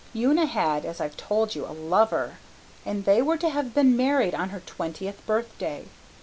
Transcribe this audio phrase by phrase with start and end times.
[0.15, 2.37] "Una had, as I've told you, a lover;
[2.87, 5.85] and they were to have been married on her twentieth birthday.